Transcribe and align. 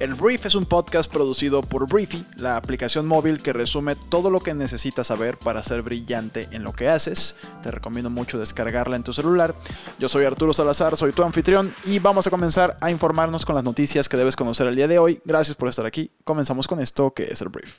El 0.00 0.14
Brief 0.14 0.44
es 0.44 0.56
un 0.56 0.66
podcast 0.66 1.10
producido 1.10 1.62
por 1.62 1.88
Briefy, 1.88 2.26
la 2.36 2.56
aplicación 2.56 3.06
móvil 3.06 3.40
que 3.40 3.52
resume 3.52 3.94
todo 3.94 4.28
lo 4.28 4.40
que 4.40 4.52
necesitas 4.52 5.06
saber 5.06 5.38
para 5.38 5.62
ser 5.62 5.82
brillante 5.82 6.48
en 6.50 6.64
lo 6.64 6.72
que 6.72 6.88
haces. 6.88 7.36
Te 7.62 7.70
recomiendo 7.70 8.10
mucho 8.10 8.36
descargarla 8.36 8.96
en 8.96 9.04
tu 9.04 9.12
celular. 9.12 9.54
Yo 10.00 10.08
soy 10.08 10.24
Arturo 10.24 10.52
Salazar, 10.52 10.96
soy 10.96 11.12
tu 11.12 11.22
anfitrión 11.22 11.72
y 11.84 12.00
vamos 12.00 12.26
a 12.26 12.30
comenzar 12.30 12.76
a 12.80 12.90
informarnos 12.90 13.46
con 13.46 13.54
las 13.54 13.62
noticias 13.62 14.08
que 14.08 14.16
debes 14.16 14.34
conocer 14.34 14.66
el 14.66 14.74
día 14.74 14.88
de 14.88 14.98
hoy. 14.98 15.20
Gracias 15.24 15.56
por 15.56 15.68
estar 15.68 15.86
aquí. 15.86 16.10
Comenzamos 16.24 16.66
con 16.66 16.80
esto 16.80 17.12
que 17.14 17.24
es 17.24 17.40
el 17.40 17.50
Brief. 17.50 17.78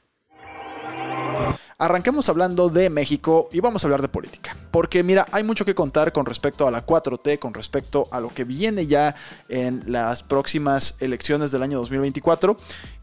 Arranquemos 1.77 2.29
hablando 2.29 2.69
de 2.69 2.89
México 2.89 3.49
y 3.51 3.59
vamos 3.59 3.83
a 3.83 3.87
hablar 3.87 4.01
de 4.01 4.07
política. 4.07 4.55
Porque 4.71 5.03
mira, 5.03 5.25
hay 5.31 5.43
mucho 5.43 5.65
que 5.65 5.75
contar 5.75 6.13
con 6.13 6.25
respecto 6.25 6.67
a 6.67 6.71
la 6.71 6.85
4T, 6.85 7.37
con 7.39 7.53
respecto 7.53 8.07
a 8.11 8.19
lo 8.19 8.29
que 8.29 8.45
viene 8.45 8.87
ya 8.87 9.15
en 9.49 9.83
las 9.87 10.23
próximas 10.23 10.95
elecciones 11.01 11.51
del 11.51 11.63
año 11.63 11.77
2024 11.79 12.55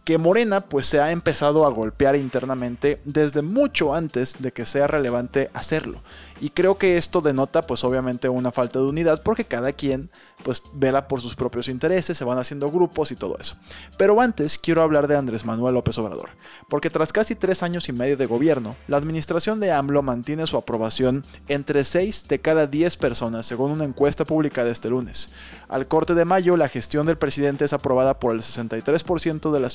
que 0.05 0.19
Morena 0.19 0.63
pues 0.63 0.87
se 0.87 1.01
ha 1.01 1.13
empezado 1.13 1.65
a 1.65 1.71
golpear 1.71 2.17
internamente 2.17 3.01
desde 3.05 3.43
mucho 3.43 3.95
antes 3.95 4.37
de 4.41 4.53
que 4.53 4.65
sea 4.65 4.87
relevante 4.87 5.51
hacerlo. 5.55 6.03
Y 6.41 6.51
creo 6.51 6.77
que 6.77 6.97
esto 6.97 7.21
denota 7.21 7.63
pues 7.63 7.85
obviamente 7.85 8.29
una 8.29 8.51
falta 8.51 8.81
de 8.81 8.87
unidad 8.87 9.23
porque 9.23 9.45
cada 9.45 9.73
quien 9.73 10.11
pues 10.43 10.61
vela 10.75 11.07
por 11.07 11.21
sus 11.21 11.37
propios 11.37 11.69
intereses, 11.69 12.19
se 12.19 12.25
van 12.25 12.39
haciendo 12.39 12.69
grupos 12.69 13.13
y 13.13 13.17
todo 13.17 13.37
eso. 13.39 13.57
Pero 13.97 14.21
antes 14.21 14.59
quiero 14.59 14.83
hablar 14.83 15.07
de 15.07 15.17
Andrés 15.17 15.45
Manuel 15.45 15.75
López 15.75 15.97
Obrador, 15.99 16.31
porque 16.69 16.91
tras 16.91 17.13
casi 17.13 17.37
tres 17.37 17.63
años 17.63 17.89
y 17.89 17.93
medio 17.93 18.17
de 18.17 18.27
gobierno, 18.27 18.75
la 18.89 18.97
administración 18.97 19.61
de 19.61 19.71
AMLO 19.71 20.03
mantiene 20.03 20.49
su 20.49 20.57
aprobación 20.57 21.25
entre 21.47 21.85
6 21.85 22.27
de 22.27 22.41
cada 22.41 22.67
10 22.67 22.97
personas 22.97 23.47
según 23.47 23.71
una 23.71 23.85
encuesta 23.85 24.25
publicada 24.25 24.71
este 24.71 24.91
lunes. 24.91 25.31
Al 25.69 25.87
corte 25.87 26.15
de 26.15 26.25
mayo, 26.25 26.57
la 26.57 26.69
gestión 26.69 27.07
del 27.07 27.19
presidente 27.19 27.65
es 27.65 27.73
aprobada 27.73 28.19
por 28.19 28.35
el 28.35 28.41
63% 28.41 29.53
de 29.53 29.61
la 29.61 29.71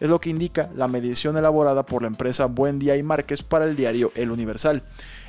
es 0.00 0.08
lo 0.08 0.20
que 0.20 0.30
indica 0.30 0.70
la 0.74 0.88
medición 0.88 1.36
elaborada 1.36 1.86
por 1.86 2.02
la 2.02 2.08
empresa 2.08 2.46
Buen 2.46 2.78
Día 2.78 2.96
y 2.96 3.02
Márquez 3.02 3.42
para 3.42 3.64
el 3.64 3.76
diario 3.76 4.12
El 4.14 4.30
Universal. 4.30 4.82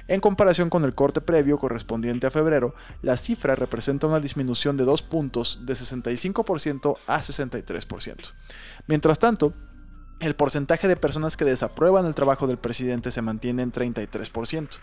En 0.07 0.19
comparación 0.19 0.69
con 0.69 0.83
el 0.83 0.95
corte 0.95 1.21
previo 1.21 1.57
correspondiente 1.57 2.27
a 2.27 2.31
febrero, 2.31 2.75
la 3.01 3.15
cifra 3.15 3.55
representa 3.55 4.07
una 4.07 4.19
disminución 4.19 4.75
de 4.75 4.83
2 4.83 5.01
puntos 5.03 5.59
de 5.65 5.73
65% 5.73 6.97
a 7.07 7.21
63%. 7.21 8.33
Mientras 8.87 9.19
tanto, 9.19 9.53
el 10.19 10.35
porcentaje 10.35 10.87
de 10.87 10.95
personas 10.95 11.37
que 11.37 11.45
desaprueban 11.45 12.05
el 12.05 12.15
trabajo 12.15 12.47
del 12.47 12.57
presidente 12.57 13.11
se 13.11 13.21
mantiene 13.21 13.61
en 13.61 13.71
33%. 13.71 14.79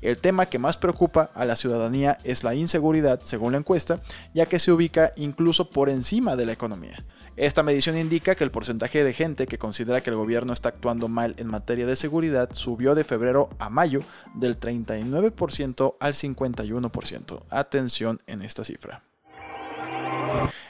El 0.00 0.18
tema 0.18 0.46
que 0.46 0.58
más 0.58 0.76
preocupa 0.76 1.30
a 1.34 1.44
la 1.44 1.56
ciudadanía 1.56 2.18
es 2.24 2.44
la 2.44 2.54
inseguridad, 2.54 3.20
según 3.20 3.52
la 3.52 3.58
encuesta, 3.58 4.00
ya 4.34 4.46
que 4.46 4.58
se 4.58 4.72
ubica 4.72 5.12
incluso 5.16 5.70
por 5.70 5.88
encima 5.88 6.36
de 6.36 6.46
la 6.46 6.52
economía. 6.52 7.04
Esta 7.38 7.62
medición 7.62 7.96
indica 7.96 8.34
que 8.34 8.42
el 8.42 8.50
porcentaje 8.50 9.04
de 9.04 9.12
gente 9.12 9.46
que 9.46 9.58
considera 9.58 10.02
que 10.02 10.10
el 10.10 10.16
gobierno 10.16 10.52
está 10.52 10.70
actuando 10.70 11.06
mal 11.06 11.36
en 11.38 11.46
materia 11.46 11.86
de 11.86 11.94
seguridad 11.94 12.48
subió 12.50 12.96
de 12.96 13.04
febrero 13.04 13.48
a 13.60 13.70
mayo 13.70 14.00
del 14.34 14.58
39% 14.58 15.94
al 16.00 16.14
51%. 16.14 17.42
Atención 17.50 18.20
en 18.26 18.42
esta 18.42 18.64
cifra. 18.64 19.04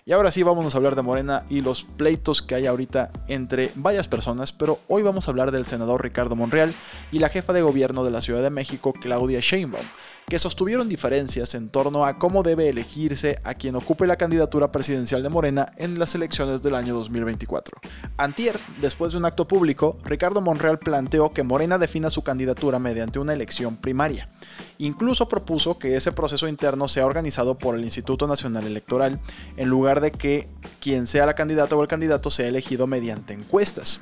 Y 0.04 0.12
ahora 0.12 0.30
sí 0.30 0.42
vamos 0.42 0.74
a 0.74 0.76
hablar 0.76 0.94
de 0.94 1.00
Morena 1.00 1.46
y 1.48 1.62
los 1.62 1.84
pleitos 1.84 2.42
que 2.42 2.56
hay 2.56 2.66
ahorita 2.66 3.12
entre 3.28 3.72
varias 3.74 4.06
personas, 4.06 4.52
pero 4.52 4.78
hoy 4.88 5.02
vamos 5.02 5.26
a 5.26 5.30
hablar 5.30 5.52
del 5.52 5.64
senador 5.64 6.02
Ricardo 6.02 6.36
Monreal 6.36 6.74
y 7.10 7.18
la 7.18 7.30
jefa 7.30 7.54
de 7.54 7.62
gobierno 7.62 8.04
de 8.04 8.10
la 8.10 8.20
Ciudad 8.20 8.42
de 8.42 8.50
México, 8.50 8.92
Claudia 8.92 9.40
Sheinbaum, 9.40 9.86
que 10.28 10.38
sostuvieron 10.38 10.88
diferencias 10.88 11.54
en 11.54 11.70
torno 11.70 12.04
a 12.04 12.18
cómo 12.18 12.42
debe 12.42 12.68
elegirse 12.68 13.38
a 13.44 13.54
quien 13.54 13.76
ocupe 13.76 14.06
la 14.06 14.16
candidatura 14.16 14.70
presidencial 14.70 15.22
de 15.22 15.30
Morena 15.30 15.72
en 15.76 15.98
las 15.98 16.14
elecciones 16.14 16.60
del 16.60 16.74
año 16.74 16.94
2024. 16.94 17.78
Antier, 18.18 18.58
después 18.80 19.12
de 19.12 19.18
un 19.18 19.24
acto 19.24 19.48
público, 19.48 19.98
Ricardo 20.04 20.42
Monreal 20.42 20.78
planteó 20.78 21.32
que 21.32 21.42
Morena 21.42 21.78
defina 21.78 22.10
su 22.10 22.22
candidatura 22.22 22.78
mediante 22.78 23.18
una 23.18 23.32
elección 23.32 23.76
primaria. 23.76 24.28
Incluso 24.76 25.28
propuso 25.28 25.78
que 25.78 25.96
ese 25.96 26.12
proceso 26.12 26.46
interno 26.46 26.88
sea 26.88 27.06
organizado 27.06 27.56
por 27.56 27.74
el 27.74 27.84
Instituto 27.84 28.26
Nacional 28.26 28.66
Electoral, 28.66 29.20
en 29.56 29.68
lugar 29.68 30.00
de 30.00 30.12
que 30.12 30.48
quien 30.80 31.06
sea 31.06 31.26
la 31.26 31.34
candidata 31.34 31.74
o 31.74 31.82
el 31.82 31.88
candidato 31.88 32.30
sea 32.30 32.48
elegido 32.48 32.86
mediante 32.86 33.32
encuestas. 33.32 34.00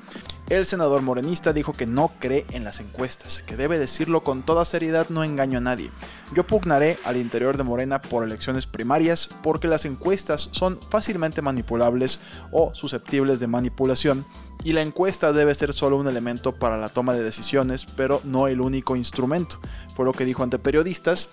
El 0.49 0.65
senador 0.65 1.03
morenista 1.03 1.53
dijo 1.53 1.73
que 1.73 1.87
no 1.87 2.13
cree 2.21 2.47
en 2.53 2.63
las 2.63 2.79
encuestas, 2.79 3.43
que 3.43 3.57
debe 3.57 3.81
decirlo 3.81 4.23
con 4.23 4.45
toda 4.45 4.65
seriedad, 4.65 5.09
no 5.09 5.25
engaño 5.25 5.59
a 5.59 5.61
nadie. 5.61 5.91
Yo 6.37 6.47
pugnaré 6.47 6.99
al 7.05 7.17
interior 7.17 7.57
de 7.57 7.65
Morena 7.65 8.01
por 8.01 8.23
elecciones 8.23 8.65
primarias 8.65 9.29
porque 9.43 9.67
las 9.67 9.85
encuestas 9.87 10.49
son 10.53 10.79
fácilmente 10.89 11.43
manipulables 11.43 12.21
o 12.53 12.73
susceptibles 12.77 13.41
de 13.41 13.49
manipulación 13.49 14.25
y 14.63 14.73
la 14.73 14.83
encuesta 14.83 15.33
debe 15.33 15.55
ser 15.55 15.73
solo 15.73 15.97
un 15.97 16.07
elemento 16.07 16.53
para 16.53 16.77
la 16.77 16.91
toma 16.91 17.15
de 17.15 17.25
decisiones, 17.25 17.85
pero 17.97 18.21
no 18.23 18.47
el 18.47 18.61
único 18.61 18.95
instrumento. 18.95 19.61
Fue 19.97 20.05
lo 20.05 20.13
que 20.13 20.25
dijo 20.25 20.45
ante 20.45 20.59
periodistas. 20.59 21.29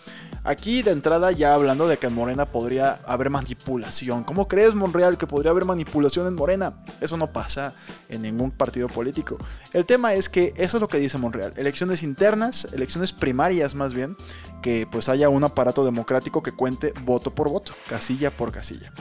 Aquí 0.45 0.81
de 0.81 0.91
entrada 0.91 1.31
ya 1.31 1.53
hablando 1.53 1.87
de 1.87 1.97
que 1.97 2.07
en 2.07 2.15
Morena 2.15 2.45
podría 2.45 2.99
haber 3.05 3.29
manipulación. 3.29 4.25
¿Cómo 4.25 4.49
crees, 4.49 4.75
Monreal, 4.75 5.17
que 5.17 5.25
podría 5.25 5.51
haber 5.51 5.63
manipulación 5.63 6.27
en 6.27 6.35
Morena? 6.35 6.83
Eso 6.99 7.15
no 7.15 7.31
pasa 7.31 7.73
en 8.09 8.23
ningún 8.23 8.51
partido 8.51 8.89
político. 8.89 9.37
El 9.71 9.85
tema 9.85 10.13
es 10.13 10.27
que 10.27 10.53
eso 10.57 10.75
es 10.77 10.81
lo 10.81 10.89
que 10.89 10.99
dice 10.99 11.17
Monreal. 11.17 11.53
Elecciones 11.55 12.03
internas, 12.03 12.67
elecciones 12.73 13.13
primarias 13.13 13.73
más 13.73 13.93
bien, 13.93 14.17
que 14.61 14.85
pues 14.91 15.07
haya 15.07 15.29
un 15.29 15.45
aparato 15.45 15.85
democrático 15.85 16.43
que 16.43 16.51
cuente 16.51 16.93
voto 17.05 17.33
por 17.33 17.49
voto, 17.49 17.71
casilla 17.87 18.35
por 18.35 18.51
casilla. 18.51 18.91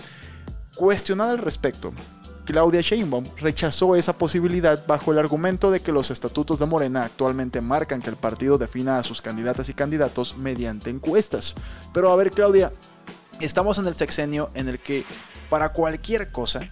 Cuestionada 0.77 1.33
al 1.33 1.39
respecto, 1.39 1.93
Claudia 2.45 2.81
Sheinbaum 2.81 3.25
rechazó 3.37 3.95
esa 3.95 4.19
posibilidad 4.19 4.85
bajo 4.87 5.13
el 5.13 5.19
argumento 5.19 5.71
de 5.71 5.81
que 5.81 5.93
los 5.93 6.11
estatutos 6.11 6.59
de 6.59 6.67
Morena 6.67 7.05
actualmente 7.05 7.61
marcan 7.61 8.03
que 8.03 8.11
el 8.11 8.17
partido 8.17 8.59
defina 8.59 8.99
a 8.99 9.03
sus 9.05 9.23
candidatas 9.23 9.69
y 9.69 9.75
candidatos 9.75 10.37
mediante 10.37 10.91
encuestas. 10.91 11.55
Pero 11.95 12.11
a 12.11 12.17
ver 12.17 12.33
Claudia, 12.33 12.73
estamos 13.41 13.79
en 13.79 13.87
el 13.87 13.95
sexenio 13.95 14.51
en 14.55 14.69
el 14.69 14.81
que 14.81 15.05
para 15.49 15.73
cualquier 15.73 16.33
cosa 16.33 16.69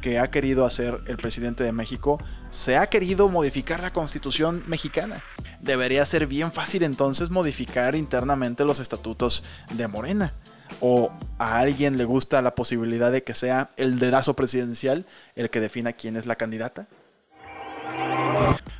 que 0.00 0.18
ha 0.18 0.30
querido 0.30 0.66
hacer 0.66 1.00
el 1.06 1.16
presidente 1.16 1.62
de 1.64 1.72
México, 1.72 2.18
se 2.50 2.76
ha 2.76 2.88
querido 2.88 3.28
modificar 3.28 3.80
la 3.80 3.92
constitución 3.92 4.62
mexicana. 4.66 5.22
Debería 5.60 6.04
ser 6.06 6.26
bien 6.26 6.52
fácil 6.52 6.82
entonces 6.82 7.30
modificar 7.30 7.94
internamente 7.94 8.64
los 8.64 8.80
estatutos 8.80 9.44
de 9.74 9.88
Morena 9.88 10.34
o 10.80 11.10
a 11.38 11.58
alguien 11.58 11.96
le 11.96 12.04
gusta 12.04 12.42
la 12.42 12.54
posibilidad 12.54 13.12
de 13.12 13.22
que 13.22 13.34
sea 13.34 13.70
el 13.76 13.98
dedazo 13.98 14.34
presidencial 14.34 15.06
el 15.34 15.50
que 15.50 15.60
defina 15.60 15.92
quién 15.92 16.16
es 16.16 16.26
la 16.26 16.36
candidata? 16.36 16.88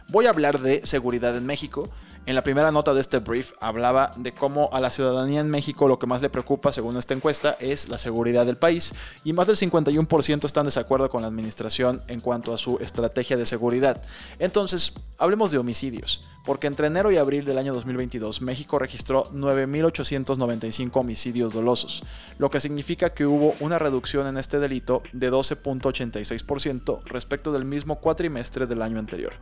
Voy 0.08 0.26
a 0.26 0.30
hablar 0.30 0.60
de 0.60 0.80
seguridad 0.84 1.36
en 1.36 1.46
México. 1.46 1.90
En 2.26 2.34
la 2.34 2.42
primera 2.42 2.70
nota 2.70 2.92
de 2.92 3.00
este 3.00 3.20
brief 3.20 3.52
hablaba 3.60 4.12
de 4.16 4.32
cómo 4.32 4.68
a 4.72 4.80
la 4.80 4.90
ciudadanía 4.90 5.40
en 5.40 5.48
México 5.48 5.88
lo 5.88 5.98
que 5.98 6.06
más 6.06 6.20
le 6.20 6.28
preocupa, 6.28 6.72
según 6.72 6.96
esta 6.96 7.14
encuesta, 7.14 7.56
es 7.58 7.88
la 7.88 7.98
seguridad 7.98 8.44
del 8.44 8.58
país 8.58 8.92
y 9.24 9.32
más 9.32 9.46
del 9.46 9.56
51% 9.56 10.44
están 10.44 10.64
de 10.64 10.68
desacuerdo 10.68 11.08
con 11.08 11.22
la 11.22 11.28
administración 11.28 12.02
en 12.08 12.20
cuanto 12.20 12.52
a 12.52 12.58
su 12.58 12.78
estrategia 12.80 13.36
de 13.36 13.46
seguridad. 13.46 14.02
Entonces, 14.38 14.94
hablemos 15.16 15.50
de 15.50 15.58
homicidios 15.58 16.28
porque 16.44 16.66
entre 16.66 16.86
enero 16.86 17.10
y 17.12 17.18
abril 17.18 17.44
del 17.44 17.58
año 17.58 17.74
2022 17.74 18.40
México 18.40 18.78
registró 18.78 19.24
9.895 19.32 20.90
homicidios 20.94 21.52
dolosos, 21.52 22.04
lo 22.38 22.50
que 22.50 22.60
significa 22.60 23.12
que 23.12 23.26
hubo 23.26 23.54
una 23.60 23.78
reducción 23.78 24.26
en 24.26 24.38
este 24.38 24.58
delito 24.58 25.02
de 25.12 25.30
12.86% 25.30 27.02
respecto 27.04 27.52
del 27.52 27.64
mismo 27.66 28.00
cuatrimestre 28.00 28.66
del 28.66 28.80
año 28.80 28.98
anterior. 28.98 29.34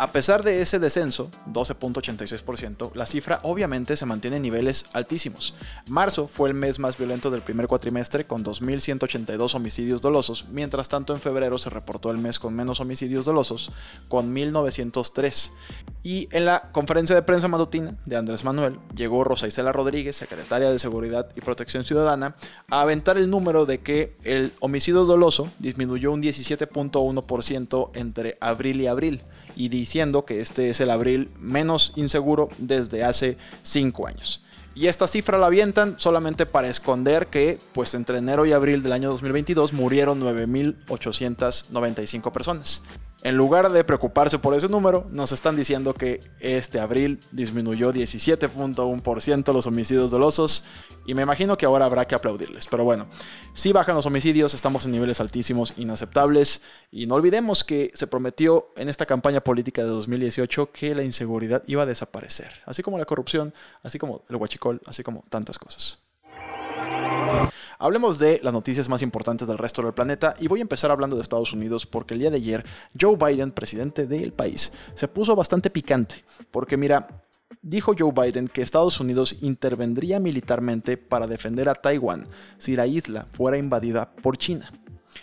A 0.00 0.12
pesar 0.12 0.42
de 0.42 0.62
ese 0.62 0.78
descenso, 0.78 1.30
12.86%, 1.52 2.94
la 2.94 3.04
cifra 3.04 3.38
obviamente 3.42 3.98
se 3.98 4.06
mantiene 4.06 4.36
en 4.38 4.42
niveles 4.42 4.86
altísimos. 4.94 5.54
Marzo 5.88 6.26
fue 6.26 6.48
el 6.48 6.54
mes 6.54 6.78
más 6.78 6.96
violento 6.96 7.30
del 7.30 7.42
primer 7.42 7.66
cuatrimestre 7.68 8.26
con 8.26 8.42
2.182 8.42 9.54
homicidios 9.54 10.00
dolosos, 10.00 10.46
mientras 10.50 10.88
tanto 10.88 11.12
en 11.12 11.20
febrero 11.20 11.58
se 11.58 11.68
reportó 11.68 12.10
el 12.10 12.16
mes 12.16 12.38
con 12.38 12.54
menos 12.54 12.80
homicidios 12.80 13.26
dolosos, 13.26 13.72
con 14.08 14.34
1.903. 14.34 15.50
Y 16.02 16.30
en 16.32 16.46
la 16.46 16.72
conferencia 16.72 17.14
de 17.14 17.20
prensa 17.20 17.48
matutina 17.48 17.94
de 18.06 18.16
Andrés 18.16 18.42
Manuel, 18.42 18.78
llegó 18.96 19.22
Rosa 19.22 19.48
Isela 19.48 19.70
Rodríguez, 19.70 20.16
secretaria 20.16 20.70
de 20.70 20.78
Seguridad 20.78 21.28
y 21.36 21.42
Protección 21.42 21.84
Ciudadana, 21.84 22.36
a 22.70 22.80
aventar 22.80 23.18
el 23.18 23.28
número 23.28 23.66
de 23.66 23.80
que 23.80 24.16
el 24.24 24.54
homicidio 24.60 25.04
doloso 25.04 25.50
disminuyó 25.58 26.10
un 26.10 26.22
17.1% 26.22 27.90
entre 27.92 28.38
abril 28.40 28.80
y 28.80 28.86
abril 28.86 29.22
y 29.60 29.68
diciendo 29.68 30.24
que 30.24 30.40
este 30.40 30.70
es 30.70 30.80
el 30.80 30.90
abril 30.90 31.30
menos 31.38 31.92
inseguro 31.96 32.48
desde 32.56 33.04
hace 33.04 33.36
5 33.60 34.06
años. 34.06 34.42
Y 34.74 34.86
esta 34.86 35.06
cifra 35.06 35.36
la 35.36 35.48
avientan 35.48 36.00
solamente 36.00 36.46
para 36.46 36.68
esconder 36.68 37.26
que, 37.26 37.58
pues 37.74 37.92
entre 37.92 38.16
enero 38.16 38.46
y 38.46 38.52
abril 38.52 38.82
del 38.82 38.92
año 38.92 39.10
2022 39.10 39.74
murieron 39.74 40.18
9.895 40.22 42.32
personas. 42.32 42.80
En 43.22 43.36
lugar 43.36 43.70
de 43.70 43.84
preocuparse 43.84 44.38
por 44.38 44.54
ese 44.54 44.70
número, 44.70 45.06
nos 45.10 45.32
están 45.32 45.54
diciendo 45.54 45.92
que 45.92 46.20
este 46.40 46.80
abril 46.80 47.20
disminuyó 47.32 47.92
17.1% 47.92 49.52
los 49.52 49.66
homicidios 49.66 50.10
dolosos 50.10 50.64
y 51.04 51.12
me 51.12 51.20
imagino 51.20 51.58
que 51.58 51.66
ahora 51.66 51.84
habrá 51.84 52.06
que 52.06 52.14
aplaudirles. 52.14 52.66
Pero 52.66 52.84
bueno, 52.84 53.08
si 53.52 53.72
bajan 53.72 53.94
los 53.94 54.06
homicidios, 54.06 54.54
estamos 54.54 54.86
en 54.86 54.92
niveles 54.92 55.20
altísimos, 55.20 55.74
inaceptables 55.76 56.62
y 56.90 57.06
no 57.06 57.16
olvidemos 57.16 57.62
que 57.62 57.90
se 57.92 58.06
prometió 58.06 58.72
en 58.74 58.88
esta 58.88 59.04
campaña 59.04 59.42
política 59.42 59.82
de 59.82 59.88
2018 59.88 60.72
que 60.72 60.94
la 60.94 61.02
inseguridad 61.02 61.62
iba 61.66 61.82
a 61.82 61.86
desaparecer, 61.86 62.62
así 62.64 62.82
como 62.82 62.96
la 62.96 63.04
corrupción, 63.04 63.52
así 63.82 63.98
como 63.98 64.24
el 64.30 64.36
huachicol, 64.36 64.80
así 64.86 65.02
como 65.02 65.24
tantas 65.28 65.58
cosas. 65.58 66.09
Hablemos 67.82 68.18
de 68.18 68.40
las 68.42 68.52
noticias 68.52 68.90
más 68.90 69.00
importantes 69.00 69.48
del 69.48 69.56
resto 69.56 69.80
del 69.80 69.94
planeta 69.94 70.34
y 70.38 70.48
voy 70.48 70.60
a 70.60 70.62
empezar 70.62 70.90
hablando 70.90 71.16
de 71.16 71.22
Estados 71.22 71.54
Unidos 71.54 71.86
porque 71.86 72.12
el 72.12 72.20
día 72.20 72.30
de 72.30 72.36
ayer 72.36 72.66
Joe 73.00 73.16
Biden, 73.16 73.52
presidente 73.52 74.06
del 74.06 74.34
país, 74.34 74.70
se 74.92 75.08
puso 75.08 75.34
bastante 75.34 75.70
picante 75.70 76.22
porque 76.50 76.76
mira, 76.76 77.24
dijo 77.62 77.94
Joe 77.98 78.12
Biden 78.12 78.48
que 78.48 78.60
Estados 78.60 79.00
Unidos 79.00 79.38
intervendría 79.40 80.20
militarmente 80.20 80.98
para 80.98 81.26
defender 81.26 81.70
a 81.70 81.74
Taiwán 81.74 82.26
si 82.58 82.76
la 82.76 82.86
isla 82.86 83.28
fuera 83.32 83.56
invadida 83.56 84.12
por 84.12 84.36
China. 84.36 84.70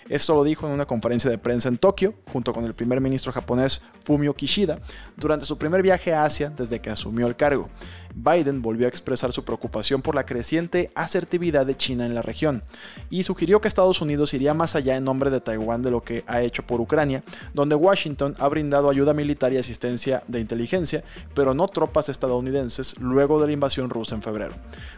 Esto 0.10 0.36
lo 0.36 0.44
dijo 0.44 0.68
en 0.68 0.74
una 0.74 0.86
conferencia 0.86 1.30
de 1.30 1.38
prensa 1.38 1.70
en 1.70 1.78
Tokio, 1.78 2.14
junto 2.32 2.54
con 2.54 2.66
el 2.66 2.74
primer 2.74 3.02
ministro 3.02 3.32
japonés 3.32 3.82
Fumio 4.04 4.34
Kishida, 4.34 4.80
durante 5.18 5.46
su 5.46 5.58
primer 5.58 5.82
viaje 5.82 6.14
a 6.14 6.24
Asia 6.24 6.50
desde 6.50 6.80
que 6.80 6.90
asumió 6.90 7.28
el 7.28 7.36
cargo. 7.36 7.70
Biden 8.16 8.62
volvió 8.62 8.88
a 8.88 8.90
expresar 8.90 9.32
su 9.32 9.44
preocupación 9.44 10.02
por 10.02 10.16
la 10.16 10.26
creciente 10.26 10.92
asertividad 10.96 11.66
de 11.66 11.78
China 11.78 12.06
en 12.06 12.16
la 12.16 12.24
región 12.24 12.64
y 13.12 13.24
sugirió 13.24 13.62
que 13.62 13.68
Estados 13.68 14.02
Unidos 14.02 14.34
iría 14.34 14.56
más 14.56 14.76
allá 14.76 14.96
en 14.96 15.04
nombre 15.04 15.30
de 15.30 15.40
Taiwán 15.40 15.84
de 15.84 15.92
lo 15.92 16.04
que 16.04 16.24
ha 16.26 16.42
hecho 16.42 16.66
por 16.66 16.82
Ucrania, 16.82 17.24
donde 17.54 17.76
Washington 17.76 18.36
ha 18.40 18.48
brindado 18.48 18.90
ayuda 18.90 19.14
militar 19.14 19.54
y 19.54 19.58
asistencia 19.58 20.24
de 20.28 20.40
inteligencia, 20.40 21.04
pero 21.36 21.54
no 21.54 21.68
tropas 21.68 22.10
estadounidenses 22.10 22.96
luego 23.00 23.40
de 23.40 23.48
la 23.48 23.54
invasión 23.54 23.90
rusa 23.90 24.16
en 24.16 24.24
febrero. 24.24 24.56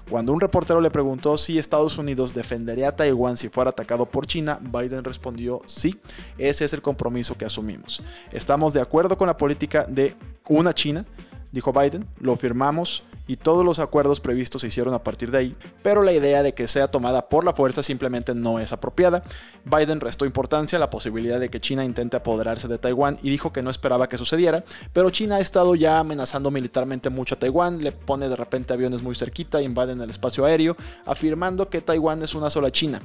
Cuando 0.09 0.31
un 0.31 0.39
reportero 0.39 0.79
le 0.79 0.89
preguntó 0.89 1.37
si 1.37 1.59
Estados 1.59 1.97
Unidos 1.97 2.33
defendería 2.33 2.89
a 2.89 2.95
Taiwán 2.95 3.35
si 3.35 3.49
fuera 3.49 3.71
atacado 3.71 4.05
por 4.05 4.27
China, 4.27 4.59
Biden 4.79 5.03
respondió 5.03 5.61
sí, 5.65 5.99
ese 6.37 6.65
es 6.65 6.73
el 6.73 6.81
compromiso 6.81 7.37
que 7.37 7.45
asumimos. 7.45 8.01
Estamos 8.31 8.73
de 8.73 8.81
acuerdo 8.81 9.17
con 9.17 9.27
la 9.27 9.37
política 9.37 9.85
de 9.85 10.15
una 10.47 10.73
China, 10.73 11.05
dijo 11.51 11.73
Biden, 11.73 12.07
lo 12.19 12.35
firmamos 12.35 13.03
y 13.29 13.37
todos 13.37 13.63
los 13.63 13.77
acuerdos 13.77 14.19
previstos 14.19 14.61
se 14.61 14.69
hicieron 14.69 14.91
a 14.95 15.03
partir 15.03 15.29
de 15.29 15.37
ahí, 15.37 15.55
pero 15.83 16.01
la 16.01 16.11
idea 16.11 16.41
de 16.41 16.55
que 16.55 16.67
sea 16.67 16.89
tomada 16.89 17.29
por 17.29 17.45
la 17.45 17.53
fuerza 17.53 17.83
simplemente 17.83 18.33
no 18.33 18.57
es 18.57 18.73
apropiada. 18.73 19.23
Biden 19.65 19.99
restó 19.99 20.25
importancia 20.25 20.77
a 20.77 20.79
la 20.79 20.89
posibilidad 20.89 21.39
de 21.39 21.49
que 21.49 21.59
China 21.59 21.85
intente 21.85 22.17
apoderarse 22.17 22.67
de 22.67 22.79
Taiwán 22.79 23.19
y 23.21 23.29
dijo 23.29 23.53
que 23.53 23.61
no 23.61 23.69
esperaba 23.69 24.09
que 24.09 24.17
sucediera, 24.17 24.63
pero 24.93 25.11
China 25.11 25.35
ha 25.35 25.41
estado 25.41 25.75
ya 25.75 25.99
amenazando 25.99 26.49
militarmente 26.49 27.11
mucho 27.11 27.35
a 27.35 27.39
Taiwán, 27.39 27.83
le 27.83 27.91
pone 27.91 28.27
de 28.29 28.35
repente 28.35 28.73
aviones 28.73 29.03
muy 29.03 29.13
cerquita, 29.13 29.61
invaden 29.61 30.01
el 30.01 30.09
espacio 30.09 30.43
aéreo, 30.45 30.75
afirmando 31.05 31.69
que 31.69 31.81
Taiwán 31.81 32.23
es 32.23 32.33
una 32.33 32.49
sola 32.49 32.71
China. 32.71 32.99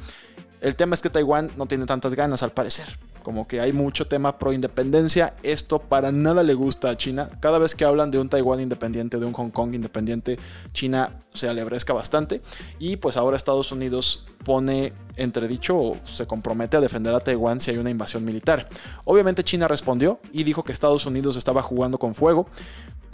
El 0.64 0.76
tema 0.76 0.94
es 0.94 1.02
que 1.02 1.10
Taiwán 1.10 1.50
no 1.58 1.66
tiene 1.66 1.84
tantas 1.84 2.14
ganas 2.14 2.42
al 2.42 2.52
parecer 2.52 2.88
como 3.24 3.48
que 3.48 3.60
hay 3.60 3.72
mucho 3.72 4.06
tema 4.06 4.38
pro 4.38 4.52
independencia. 4.52 5.34
Esto 5.42 5.80
para 5.80 6.12
nada 6.12 6.44
le 6.44 6.54
gusta 6.54 6.90
a 6.90 6.96
China. 6.96 7.28
Cada 7.40 7.58
vez 7.58 7.74
que 7.74 7.84
hablan 7.84 8.12
de 8.12 8.20
un 8.20 8.28
Taiwán 8.28 8.60
independiente, 8.60 9.18
de 9.18 9.26
un 9.26 9.32
Hong 9.32 9.50
Kong 9.50 9.74
independiente, 9.74 10.38
China 10.72 11.18
se 11.32 11.48
alebresca 11.48 11.92
bastante. 11.92 12.40
Y 12.78 12.96
pues 12.96 13.16
ahora 13.16 13.36
Estados 13.36 13.72
Unidos 13.72 14.26
pone 14.44 14.92
entredicho 15.16 15.96
se 16.04 16.26
compromete 16.26 16.76
a 16.76 16.80
defender 16.80 17.14
a 17.14 17.20
Taiwán 17.20 17.60
si 17.60 17.70
hay 17.70 17.78
una 17.78 17.90
invasión 17.90 18.24
militar. 18.24 18.68
Obviamente 19.04 19.44
China 19.44 19.68
respondió 19.68 20.20
y 20.32 20.44
dijo 20.44 20.64
que 20.64 20.72
Estados 20.72 21.06
Unidos 21.06 21.36
estaba 21.36 21.62
jugando 21.62 21.98
con 21.98 22.14
fuego 22.14 22.46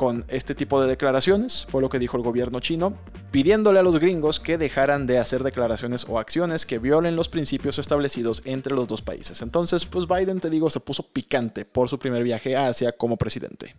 con 0.00 0.24
este 0.28 0.54
tipo 0.54 0.80
de 0.80 0.88
declaraciones, 0.88 1.66
fue 1.68 1.82
lo 1.82 1.90
que 1.90 1.98
dijo 1.98 2.16
el 2.16 2.22
gobierno 2.22 2.60
chino, 2.60 2.94
pidiéndole 3.30 3.80
a 3.80 3.82
los 3.82 3.98
gringos 3.98 4.40
que 4.40 4.56
dejaran 4.56 5.06
de 5.06 5.18
hacer 5.18 5.42
declaraciones 5.42 6.06
o 6.08 6.18
acciones 6.18 6.64
que 6.64 6.78
violen 6.78 7.16
los 7.16 7.28
principios 7.28 7.78
establecidos 7.78 8.40
entre 8.46 8.74
los 8.74 8.88
dos 8.88 9.02
países. 9.02 9.42
Entonces, 9.42 9.84
pues 9.84 10.08
Biden, 10.08 10.40
te 10.40 10.48
digo, 10.48 10.70
se 10.70 10.80
puso 10.80 11.02
picante 11.02 11.66
por 11.66 11.90
su 11.90 11.98
primer 11.98 12.22
viaje 12.24 12.56
a 12.56 12.68
Asia 12.68 12.92
como 12.92 13.18
presidente. 13.18 13.76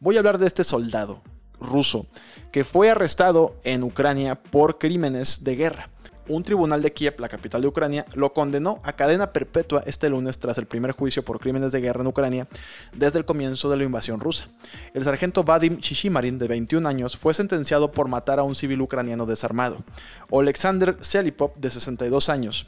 Voy 0.00 0.16
a 0.16 0.18
hablar 0.18 0.36
de 0.36 0.48
este 0.48 0.64
soldado 0.64 1.22
ruso 1.58 2.06
que 2.50 2.64
fue 2.64 2.90
arrestado 2.90 3.56
en 3.64 3.82
Ucrania 3.82 4.34
por 4.34 4.76
crímenes 4.76 5.44
de 5.44 5.56
guerra 5.56 5.88
un 6.34 6.42
tribunal 6.42 6.80
de 6.82 6.92
Kiev, 6.92 7.20
la 7.20 7.28
capital 7.28 7.60
de 7.60 7.68
Ucrania, 7.68 8.06
lo 8.14 8.32
condenó 8.32 8.80
a 8.84 8.94
cadena 8.94 9.32
perpetua 9.32 9.82
este 9.86 10.08
lunes 10.08 10.38
tras 10.38 10.58
el 10.58 10.66
primer 10.66 10.92
juicio 10.92 11.22
por 11.24 11.38
crímenes 11.38 11.72
de 11.72 11.80
guerra 11.80 12.00
en 12.00 12.06
Ucrania 12.06 12.48
desde 12.94 13.18
el 13.18 13.24
comienzo 13.24 13.68
de 13.68 13.76
la 13.76 13.84
invasión 13.84 14.18
rusa. 14.18 14.48
El 14.94 15.04
sargento 15.04 15.44
Vadim 15.44 15.76
Shishimarin, 15.78 16.38
de 16.38 16.48
21 16.48 16.88
años, 16.88 17.16
fue 17.16 17.34
sentenciado 17.34 17.92
por 17.92 18.08
matar 18.08 18.38
a 18.38 18.44
un 18.44 18.54
civil 18.54 18.80
ucraniano 18.80 19.26
desarmado. 19.26 19.84
Alexander 20.32 20.96
Selipov, 21.00 21.54
de 21.56 21.70
62 21.70 22.28
años, 22.28 22.66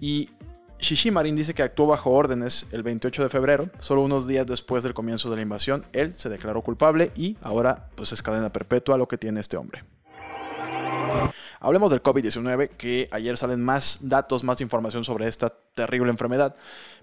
y 0.00 0.30
Shishimarin 0.78 1.36
dice 1.36 1.52
que 1.52 1.62
actuó 1.62 1.86
bajo 1.86 2.10
órdenes 2.10 2.66
el 2.72 2.82
28 2.82 3.24
de 3.24 3.28
febrero, 3.28 3.70
solo 3.80 4.02
unos 4.02 4.26
días 4.26 4.46
después 4.46 4.82
del 4.82 4.94
comienzo 4.94 5.28
de 5.30 5.36
la 5.36 5.42
invasión. 5.42 5.84
Él 5.92 6.12
se 6.16 6.28
declaró 6.28 6.62
culpable 6.62 7.10
y 7.16 7.36
ahora 7.42 7.88
pues 7.96 8.12
es 8.12 8.22
cadena 8.22 8.52
perpetua 8.52 8.96
lo 8.96 9.06
que 9.06 9.18
tiene 9.18 9.40
este 9.40 9.56
hombre. 9.56 9.84
Hablemos 11.62 11.90
del 11.90 12.02
COVID-19, 12.02 12.70
que 12.70 13.08
ayer 13.12 13.36
salen 13.36 13.62
más 13.62 13.98
datos, 14.00 14.44
más 14.44 14.62
información 14.62 15.04
sobre 15.04 15.28
esta 15.28 15.52
terrible 15.80 16.10
enfermedad. 16.10 16.54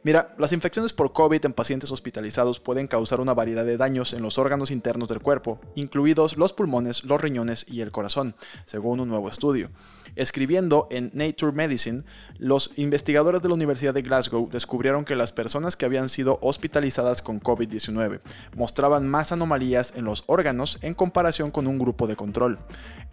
Mira, 0.03 0.27
las 0.37 0.53
infecciones 0.53 0.93
por 0.93 1.11
COVID 1.11 1.43
en 1.45 1.53
pacientes 1.53 1.91
hospitalizados 1.91 2.59
pueden 2.59 2.87
causar 2.87 3.19
una 3.19 3.33
variedad 3.33 3.65
de 3.65 3.77
daños 3.77 4.13
en 4.13 4.21
los 4.21 4.37
órganos 4.37 4.69
internos 4.69 5.09
del 5.09 5.19
cuerpo, 5.19 5.59
incluidos 5.73 6.37
los 6.37 6.53
pulmones, 6.53 7.03
los 7.03 7.19
riñones 7.19 7.65
y 7.67 7.81
el 7.81 7.91
corazón, 7.91 8.35
según 8.65 8.99
un 8.99 9.09
nuevo 9.09 9.29
estudio. 9.29 9.71
Escribiendo 10.15 10.87
en 10.91 11.11
Nature 11.13 11.51
Medicine, 11.51 12.03
los 12.37 12.71
investigadores 12.77 13.41
de 13.41 13.49
la 13.49 13.55
Universidad 13.55 13.93
de 13.93 14.03
Glasgow 14.03 14.49
descubrieron 14.51 15.03
que 15.03 15.15
las 15.15 15.31
personas 15.31 15.75
que 15.75 15.85
habían 15.85 16.09
sido 16.09 16.37
hospitalizadas 16.41 17.21
con 17.21 17.41
COVID-19 17.41 18.21
mostraban 18.55 19.07
más 19.07 19.31
anomalías 19.31 19.93
en 19.95 20.05
los 20.05 20.23
órganos 20.27 20.77
en 20.83 20.93
comparación 20.93 21.51
con 21.51 21.67
un 21.67 21.79
grupo 21.79 22.07
de 22.07 22.15
control. 22.15 22.59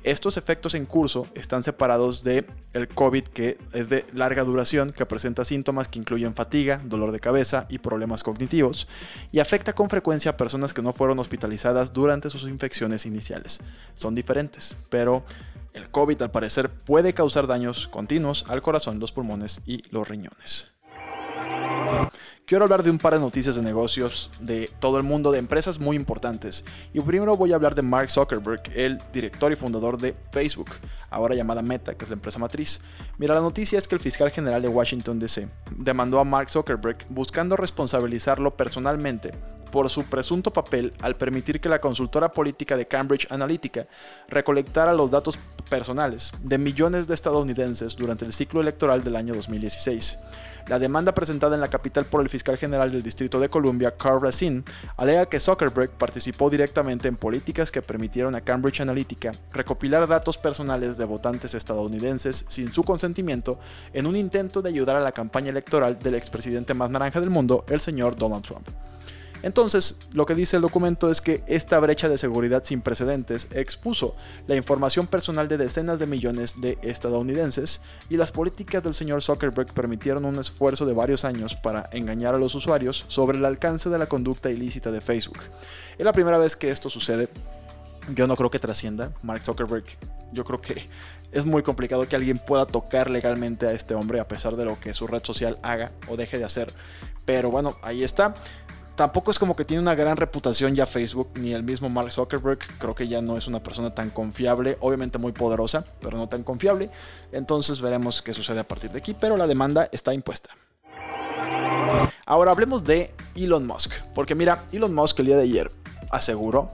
Estos 0.02 0.37
efectos 0.37 0.75
en 0.75 0.85
curso 0.85 1.26
están 1.35 1.62
separados 1.62 2.23
de 2.25 2.44
el 2.75 2.88
COVID 2.88 3.25
que 3.25 3.56
es 3.73 3.88
de 3.88 4.04
larga 4.12 4.44
duración, 4.44 4.92
que 4.92 5.06
presenta 5.06 5.47
síntomas 5.54 5.87
que 5.87 6.00
incluyen 6.00 6.34
fatiga, 6.34 6.80
dolor 6.84 7.12
de 7.12 7.20
cabeza 7.20 7.66
y 7.68 7.78
problemas 7.78 8.25
cognitivos, 8.25 8.88
y 9.30 9.38
afecta 9.38 9.73
con 9.73 9.88
frecuencia 9.88 10.32
a 10.32 10.37
personas 10.37 10.75
que 10.75 10.82
no 10.82 10.92
fueron 10.92 11.20
hospitalizadas 11.20 11.92
durante 11.92 12.28
sus 12.28 12.42
infecciones 12.49 13.06
iniciales. 13.06 13.61
Son 13.94 14.16
diferentes, 14.16 14.76
pero 14.90 15.23
el 15.73 15.88
COVID 15.90 16.23
al 16.23 16.32
parecer 16.32 16.70
puede 16.70 17.14
causar 17.14 17.46
daños 17.46 17.87
continuos 17.87 18.44
al 18.49 18.62
corazón, 18.62 18.99
los 18.99 19.12
pulmones 19.12 19.62
y 19.64 19.82
los 19.90 20.08
riñones. 20.08 20.74
Quiero 22.46 22.64
hablar 22.64 22.82
de 22.82 22.90
un 22.90 22.99
par 22.99 23.14
de 23.14 23.20
noticias 23.20 23.56
de 23.56 23.62
negocios 23.62 24.30
de 24.40 24.70
todo 24.78 24.99
el 24.99 25.02
mundo, 25.02 25.30
de 25.30 25.38
empresas 25.38 25.78
muy 25.78 25.96
importantes. 25.96 26.64
Y 26.92 27.00
primero 27.00 27.37
voy 27.37 27.52
a 27.52 27.56
hablar 27.56 27.75
de 27.75 27.82
Mark 27.82 28.11
Zuckerberg, 28.11 28.62
el 28.75 29.00
director 29.12 29.50
y 29.50 29.56
fundador 29.56 29.99
de 29.99 30.14
Facebook, 30.32 30.70
ahora 31.11 31.34
llamada 31.34 31.62
Meta, 31.62 31.94
que 31.94 32.04
es 32.04 32.11
la 32.11 32.14
empresa 32.14 32.38
matriz. 32.38 32.80
Mira, 33.18 33.34
la 33.34 33.40
noticia 33.40 33.78
es 33.78 33.88
que 33.88 33.94
el 33.94 34.00
fiscal 34.00 34.30
general 34.30 34.61
de 34.61 34.68
Washington 34.68 35.18
DC 35.18 35.49
demandó 35.76 36.20
a 36.20 36.25
Mark 36.25 36.50
Zuckerberg 36.50 37.06
buscando 37.08 37.56
responsabilizarlo 37.56 38.56
personalmente 38.56 39.32
por 39.75 39.90
su 39.90 40.04
presunto 40.04 40.52
papel 40.52 40.93
al 41.00 41.16
permitir 41.16 41.61
que 41.61 41.69
la 41.69 41.81
consultora 41.81 42.31
política 42.31 42.76
de 42.76 42.87
Cambridge 42.87 43.26
Analytica 43.33 43.88
recolectara 44.28 44.95
los 44.95 45.11
datos 45.11 45.37
personales 45.69 46.31
de 46.45 46.59
millones 46.59 47.09
de 47.09 47.14
estadounidenses 47.14 47.97
durante 47.97 48.25
el 48.25 48.33
ciclo 48.33 48.61
electoral 48.61 49.02
del 49.02 49.16
año 49.16 49.35
2016. 49.35 50.19
La 50.69 50.78
demanda 50.78 51.12
presentada 51.12 51.57
en 51.57 51.61
la 51.61 51.71
capital 51.71 52.07
por 52.07 52.21
el 52.21 52.28
fiscal 52.28 52.57
general 52.57 52.93
del 52.93 53.02
Distrito 53.02 53.40
de 53.40 53.49
Columbia, 53.49 53.97
Carl 53.97 54.23
Racine, 54.23 54.62
alega 54.97 55.26
que 55.26 55.40
Zuckerberg 55.40 55.90
participó 55.90 56.50
directamente 56.50 57.09
en 57.09 57.16
políticas 57.16 57.73
que 57.73 57.83
permitieron 57.83 58.37
a 58.37 58.43
Cambridge 58.43 58.81
Analytica 58.81 59.33
recopilar 59.52 60.07
datos 60.07 60.38
personales 60.38 60.97
de 60.99 61.04
votantes 61.04 61.52
estadounidenses 61.52 62.45
sin 62.47 62.73
su 62.73 62.85
consentimiento 62.85 63.59
en 63.93 64.07
un 64.07 64.14
intento 64.14 64.62
de 64.62 64.69
ayudar 64.69 64.95
a 64.95 65.00
la 65.00 65.11
campaña 65.11 65.50
electoral 65.50 65.99
del 65.99 66.14
expresidente 66.14 66.75
más 66.75 66.90
naranja 66.90 67.19
del 67.19 67.31
mundo, 67.31 67.64
el 67.69 67.81
señor 67.81 68.14
Donald 68.14 68.45
Trump. 68.45 68.69
Entonces, 69.44 69.98
lo 70.14 70.24
que 70.24 70.34
dice 70.34 70.56
el 70.56 70.62
documento 70.62 71.10
es 71.10 71.20
que 71.20 71.44
esta 71.46 71.78
brecha 71.78 72.08
de 72.08 72.16
seguridad 72.16 72.64
sin 72.64 72.80
precedentes 72.80 73.48
expuso 73.52 74.16
la 74.46 74.56
información 74.56 75.06
personal 75.06 75.48
de 75.48 75.58
decenas 75.58 75.98
de 75.98 76.06
millones 76.06 76.62
de 76.62 76.78
estadounidenses 76.80 77.82
y 78.08 78.16
las 78.16 78.32
políticas 78.32 78.82
del 78.82 78.94
señor 78.94 79.22
Zuckerberg 79.22 79.70
permitieron 79.74 80.24
un 80.24 80.38
esfuerzo 80.38 80.86
de 80.86 80.94
varios 80.94 81.26
años 81.26 81.54
para 81.56 81.90
engañar 81.92 82.34
a 82.34 82.38
los 82.38 82.54
usuarios 82.54 83.04
sobre 83.08 83.36
el 83.36 83.44
alcance 83.44 83.90
de 83.90 83.98
la 83.98 84.06
conducta 84.06 84.48
ilícita 84.48 84.90
de 84.90 85.02
Facebook. 85.02 85.40
Es 85.98 86.06
la 86.06 86.14
primera 86.14 86.38
vez 86.38 86.56
que 86.56 86.70
esto 86.70 86.88
sucede. 86.88 87.28
Yo 88.14 88.26
no 88.26 88.36
creo 88.36 88.50
que 88.50 88.58
trascienda. 88.58 89.12
Mark 89.22 89.44
Zuckerberg, 89.44 89.84
yo 90.32 90.44
creo 90.44 90.62
que 90.62 90.88
es 91.32 91.44
muy 91.44 91.62
complicado 91.62 92.08
que 92.08 92.16
alguien 92.16 92.38
pueda 92.38 92.64
tocar 92.64 93.10
legalmente 93.10 93.66
a 93.66 93.72
este 93.72 93.94
hombre 93.94 94.20
a 94.20 94.26
pesar 94.26 94.56
de 94.56 94.64
lo 94.64 94.80
que 94.80 94.94
su 94.94 95.06
red 95.06 95.22
social 95.22 95.58
haga 95.62 95.92
o 96.08 96.16
deje 96.16 96.38
de 96.38 96.44
hacer. 96.44 96.72
Pero 97.24 97.50
bueno, 97.50 97.76
ahí 97.82 98.02
está. 98.02 98.34
Tampoco 98.96 99.32
es 99.32 99.40
como 99.40 99.56
que 99.56 99.64
tiene 99.64 99.82
una 99.82 99.96
gran 99.96 100.16
reputación 100.16 100.76
ya 100.76 100.86
Facebook, 100.86 101.30
ni 101.34 101.52
el 101.52 101.64
mismo 101.64 101.88
Mark 101.88 102.12
Zuckerberg. 102.12 102.60
Creo 102.78 102.94
que 102.94 103.08
ya 103.08 103.20
no 103.20 103.36
es 103.36 103.48
una 103.48 103.60
persona 103.60 103.92
tan 103.92 104.10
confiable, 104.10 104.78
obviamente 104.80 105.18
muy 105.18 105.32
poderosa, 105.32 105.84
pero 106.00 106.16
no 106.16 106.28
tan 106.28 106.44
confiable. 106.44 106.90
Entonces 107.32 107.80
veremos 107.80 108.22
qué 108.22 108.32
sucede 108.32 108.60
a 108.60 108.68
partir 108.68 108.92
de 108.92 108.98
aquí, 108.98 109.12
pero 109.18 109.36
la 109.36 109.48
demanda 109.48 109.88
está 109.90 110.14
impuesta. 110.14 110.50
Ahora 112.24 112.52
hablemos 112.52 112.84
de 112.84 113.12
Elon 113.34 113.66
Musk, 113.66 113.92
porque 114.14 114.36
mira, 114.36 114.64
Elon 114.72 114.94
Musk 114.94 115.18
el 115.20 115.26
día 115.26 115.36
de 115.36 115.42
ayer 115.42 115.72
aseguró 116.10 116.70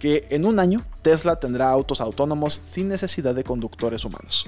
que 0.00 0.26
en 0.30 0.46
un 0.46 0.58
año 0.58 0.84
Tesla 1.02 1.36
tendrá 1.36 1.70
autos 1.70 2.00
autónomos 2.00 2.60
sin 2.64 2.88
necesidad 2.88 3.34
de 3.34 3.44
conductores 3.44 4.04
humanos. 4.04 4.46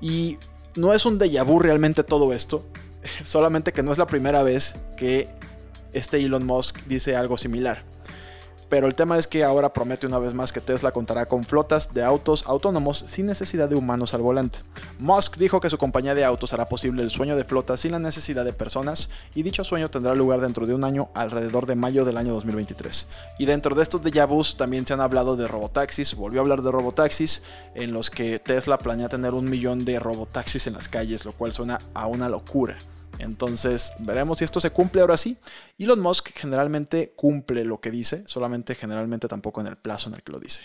Y 0.00 0.38
no 0.74 0.92
es 0.92 1.06
un 1.06 1.18
déjà 1.18 1.44
vu 1.44 1.60
realmente 1.60 2.02
todo 2.02 2.32
esto, 2.32 2.66
solamente 3.24 3.72
que 3.72 3.84
no 3.84 3.92
es 3.92 3.98
la 3.98 4.06
primera 4.06 4.42
vez 4.42 4.74
que 4.96 5.28
este 5.92 6.18
Elon 6.18 6.46
Musk 6.46 6.84
dice 6.86 7.16
algo 7.16 7.38
similar. 7.38 7.84
Pero 8.70 8.86
el 8.86 8.94
tema 8.94 9.18
es 9.18 9.26
que 9.26 9.42
ahora 9.42 9.72
promete 9.72 10.06
una 10.06 10.20
vez 10.20 10.32
más 10.32 10.52
que 10.52 10.60
Tesla 10.60 10.92
contará 10.92 11.26
con 11.26 11.44
flotas 11.44 11.92
de 11.92 12.04
autos 12.04 12.44
autónomos 12.46 12.98
sin 12.98 13.26
necesidad 13.26 13.68
de 13.68 13.74
humanos 13.74 14.14
al 14.14 14.22
volante. 14.22 14.60
Musk 15.00 15.38
dijo 15.38 15.60
que 15.60 15.68
su 15.68 15.76
compañía 15.76 16.14
de 16.14 16.24
autos 16.24 16.52
hará 16.52 16.68
posible 16.68 17.02
el 17.02 17.10
sueño 17.10 17.34
de 17.34 17.44
flota 17.44 17.76
sin 17.76 17.90
la 17.90 17.98
necesidad 17.98 18.44
de 18.44 18.52
personas 18.52 19.10
y 19.34 19.42
dicho 19.42 19.64
sueño 19.64 19.90
tendrá 19.90 20.14
lugar 20.14 20.40
dentro 20.40 20.66
de 20.66 20.74
un 20.74 20.84
año 20.84 21.10
alrededor 21.14 21.66
de 21.66 21.74
mayo 21.74 22.04
del 22.04 22.16
año 22.16 22.32
2023. 22.32 23.08
Y 23.40 23.46
dentro 23.46 23.74
de 23.74 23.82
estos 23.82 24.02
déjà 24.04 24.28
vus 24.28 24.56
también 24.56 24.86
se 24.86 24.94
han 24.94 25.00
hablado 25.00 25.34
de 25.34 25.48
robotaxis, 25.48 26.14
volvió 26.14 26.38
a 26.38 26.42
hablar 26.42 26.62
de 26.62 26.70
robotaxis 26.70 27.42
en 27.74 27.92
los 27.92 28.08
que 28.08 28.38
Tesla 28.38 28.78
planea 28.78 29.08
tener 29.08 29.34
un 29.34 29.50
millón 29.50 29.84
de 29.84 29.98
robotaxis 29.98 30.68
en 30.68 30.74
las 30.74 30.88
calles, 30.88 31.24
lo 31.24 31.32
cual 31.32 31.52
suena 31.52 31.80
a 31.92 32.06
una 32.06 32.28
locura. 32.28 32.78
Entonces 33.20 33.92
veremos 34.00 34.38
si 34.38 34.44
esto 34.44 34.60
se 34.60 34.70
cumple 34.70 35.00
ahora 35.00 35.16
sí. 35.16 35.36
Elon 35.78 36.00
Musk 36.00 36.30
generalmente 36.34 37.12
cumple 37.14 37.64
lo 37.64 37.80
que 37.80 37.90
dice, 37.90 38.24
solamente 38.26 38.74
generalmente 38.74 39.28
tampoco 39.28 39.60
en 39.60 39.66
el 39.66 39.76
plazo 39.76 40.08
en 40.08 40.16
el 40.16 40.22
que 40.22 40.32
lo 40.32 40.38
dice. 40.38 40.62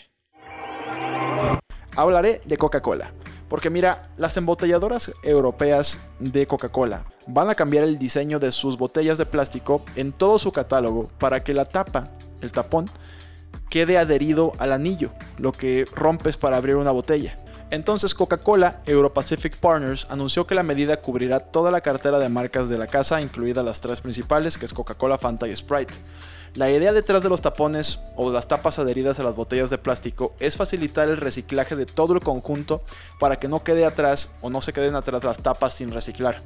Hablaré 1.96 2.42
de 2.46 2.58
Coca-Cola. 2.58 3.14
Porque 3.50 3.70
mira, 3.70 4.10
las 4.18 4.36
embotelladoras 4.38 5.12
europeas 5.24 6.00
de 6.20 6.48
Coca-Cola 6.48 7.06
van 7.28 7.50
a 7.50 7.56
cambiar 7.56 7.84
el 7.84 8.00
diseño 8.00 8.40
de 8.40 8.52
sus 8.52 8.78
botellas 8.78 9.18
de 9.18 9.26
plástico 9.26 9.84
en 9.96 10.12
todo 10.12 10.40
su 10.40 10.52
catálogo 10.52 11.10
para 11.20 11.44
que 11.44 11.54
la 11.54 11.66
tapa, 11.66 12.10
el 12.42 12.52
tapón, 12.52 12.90
quede 13.70 13.98
adherido 13.98 14.54
al 14.58 14.72
anillo, 14.72 15.12
lo 15.38 15.52
que 15.52 15.86
rompes 15.94 16.38
para 16.38 16.58
abrir 16.58 16.76
una 16.76 16.92
botella. 16.92 17.38
Entonces 17.72 18.14
Coca-Cola 18.14 18.82
Europacific 18.86 19.58
Partners 19.58 20.08
anunció 20.10 20.46
que 20.46 20.56
la 20.56 20.64
medida 20.64 21.02
cubrirá 21.02 21.40
toda 21.40 21.72
la 21.72 21.82
cartera 21.82 22.20
de 22.20 22.30
marcas 22.30 22.70
de 22.70 22.78
la 22.78 22.88
casa, 22.88 23.22
incluidas 23.22 23.66
las 23.66 23.82
tres 23.82 24.02
principales, 24.02 24.58
que 24.58 24.66
es 24.66 24.74
Coca-Cola, 24.74 25.18
Fanta 25.18 25.48
y 25.48 25.56
Sprite. 25.56 25.96
La 26.56 26.72
idea 26.72 26.94
detrás 26.94 27.22
de 27.22 27.28
los 27.28 27.42
tapones 27.42 28.00
o 28.16 28.32
las 28.32 28.48
tapas 28.48 28.80
adheridas 28.80 29.20
a 29.20 29.24
las 29.24 29.36
botellas 29.36 29.70
de 29.70 29.78
plástico 29.78 30.34
es 30.40 30.56
facilitar 30.56 31.10
el 31.10 31.18
reciclaje 31.18 31.76
de 31.76 31.86
todo 31.86 32.14
el 32.14 32.22
conjunto 32.22 32.82
para 33.20 33.36
que 33.36 33.50
no 33.50 33.62
quede 33.62 33.84
atrás 33.84 34.32
o 34.42 34.50
no 34.50 34.62
se 34.62 34.72
queden 34.72 34.96
atrás 34.96 35.26
las 35.26 35.40
tapas 35.40 35.74
sin 35.74 35.92
reciclar. 35.92 36.42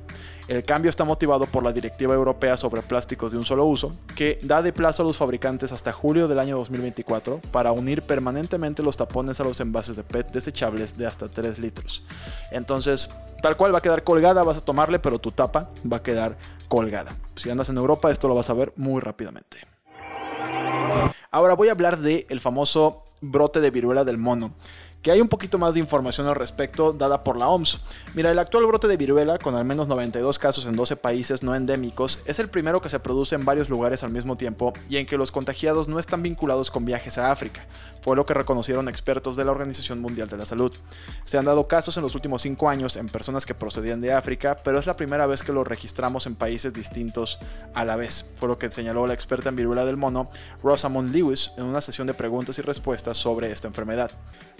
El 0.47 0.65
cambio 0.65 0.89
está 0.89 1.03
motivado 1.03 1.45
por 1.45 1.63
la 1.63 1.73
Directiva 1.73 2.15
Europea 2.15 2.57
sobre 2.57 2.81
Plásticos 2.81 3.31
de 3.31 3.37
un 3.37 3.45
solo 3.45 3.65
uso, 3.65 3.91
que 4.15 4.39
da 4.41 4.63
de 4.63 4.73
plazo 4.73 5.03
a 5.03 5.05
los 5.05 5.15
fabricantes 5.15 5.71
hasta 5.71 5.91
julio 5.91 6.27
del 6.27 6.39
año 6.39 6.57
2024 6.57 7.39
para 7.51 7.71
unir 7.71 8.01
permanentemente 8.01 8.81
los 8.81 8.97
tapones 8.97 9.39
a 9.39 9.43
los 9.43 9.59
envases 9.59 9.95
de 9.95 10.03
PET 10.03 10.31
desechables 10.31 10.97
de 10.97 11.05
hasta 11.05 11.27
3 11.27 11.59
litros. 11.59 12.03
Entonces, 12.49 13.11
tal 13.43 13.57
cual 13.57 13.75
va 13.75 13.77
a 13.77 13.83
quedar 13.83 14.03
colgada, 14.03 14.41
vas 14.41 14.57
a 14.57 14.65
tomarle, 14.65 14.97
pero 14.97 15.19
tu 15.19 15.31
tapa 15.31 15.69
va 15.85 15.97
a 15.97 16.03
quedar 16.03 16.35
colgada. 16.67 17.15
Si 17.35 17.51
andas 17.51 17.69
en 17.69 17.77
Europa, 17.77 18.09
esto 18.09 18.27
lo 18.27 18.33
vas 18.33 18.49
a 18.49 18.53
ver 18.53 18.73
muy 18.75 19.01
rápidamente. 19.01 19.69
Ahora 21.31 21.53
voy 21.55 21.69
a 21.69 21.71
hablar 21.71 21.97
del 21.97 22.25
el 22.29 22.39
famoso 22.39 23.03
brote 23.21 23.61
de 23.61 23.71
viruela 23.71 24.03
del 24.03 24.17
mono 24.17 24.53
que 25.01 25.11
hay 25.11 25.21
un 25.21 25.29
poquito 25.29 25.57
más 25.57 25.73
de 25.73 25.79
información 25.79 26.27
al 26.27 26.35
respecto 26.35 26.91
dada 26.91 27.23
por 27.23 27.37
la 27.37 27.47
OMS. 27.47 27.79
Mira, 28.13 28.31
el 28.31 28.39
actual 28.39 28.65
brote 28.65 28.87
de 28.87 28.97
viruela, 28.97 29.37
con 29.37 29.55
al 29.55 29.63
menos 29.63 29.87
92 29.87 30.39
casos 30.39 30.65
en 30.65 30.75
12 30.75 30.97
países 30.97 31.41
no 31.41 31.55
endémicos, 31.55 32.19
es 32.25 32.39
el 32.39 32.49
primero 32.49 32.81
que 32.81 32.89
se 32.89 32.99
produce 32.99 33.35
en 33.35 33.45
varios 33.45 33.69
lugares 33.69 34.03
al 34.03 34.11
mismo 34.11 34.35
tiempo 34.35 34.73
y 34.89 34.97
en 34.97 35.05
que 35.05 35.17
los 35.17 35.31
contagiados 35.31 35.87
no 35.87 35.99
están 35.99 36.21
vinculados 36.21 36.69
con 36.69 36.85
viajes 36.85 37.17
a 37.17 37.31
África. 37.31 37.65
Fue 38.01 38.15
lo 38.15 38.25
que 38.25 38.33
reconocieron 38.33 38.87
expertos 38.87 39.35
de 39.35 39.45
la 39.45 39.51
Organización 39.51 39.99
Mundial 39.99 40.29
de 40.29 40.37
la 40.37 40.45
Salud. 40.45 40.73
Se 41.25 41.37
han 41.37 41.45
dado 41.45 41.67
casos 41.67 41.97
en 41.97 42.03
los 42.03 42.15
últimos 42.15 42.41
5 42.41 42.69
años 42.69 42.95
en 42.95 43.09
personas 43.09 43.45
que 43.45 43.53
procedían 43.53 44.01
de 44.01 44.13
África, 44.13 44.57
pero 44.63 44.79
es 44.79 44.85
la 44.85 44.95
primera 44.95 45.27
vez 45.27 45.43
que 45.43 45.51
lo 45.51 45.63
registramos 45.63 46.25
en 46.25 46.35
países 46.35 46.73
distintos 46.73 47.39
a 47.73 47.85
la 47.85 47.95
vez. 47.95 48.25
Fue 48.35 48.47
lo 48.47 48.57
que 48.57 48.69
señaló 48.69 49.05
la 49.07 49.13
experta 49.13 49.49
en 49.49 49.55
viruela 49.55 49.85
del 49.85 49.97
mono, 49.97 50.29
Rosamond 50.63 51.13
Lewis, 51.13 51.51
en 51.57 51.65
una 51.65 51.81
sesión 51.81 52.07
de 52.07 52.13
preguntas 52.13 52.57
y 52.59 52.61
respuestas 52.61 53.17
sobre 53.17 53.51
esta 53.51 53.67
enfermedad. 53.67 54.11